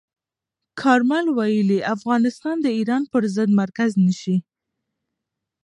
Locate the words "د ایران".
2.61-3.03